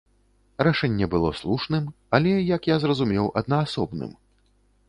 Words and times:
Рашэнне 0.67 1.09
было 1.11 1.29
слушным, 1.41 1.85
але, 2.19 2.33
як 2.55 2.61
я 2.73 2.81
зразумеў, 2.85 3.25
аднаасобным. 3.43 4.11